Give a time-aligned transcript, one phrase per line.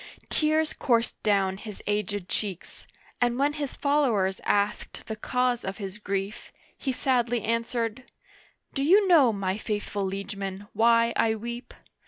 [0.29, 2.87] Tears coursed down his aged cheeks,
[3.21, 8.05] and when his followers asked the cause of his grief, he sadly answered:"
[8.73, 11.71] Do you know, my faithful liegemen, why I weep